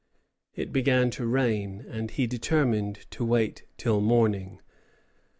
[0.55, 4.59] ]It began to rain, and he determined to wait till morning.